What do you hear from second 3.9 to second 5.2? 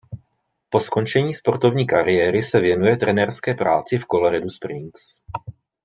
v Coloradu Springs.